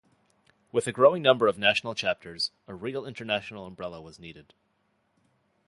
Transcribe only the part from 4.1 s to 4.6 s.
needed.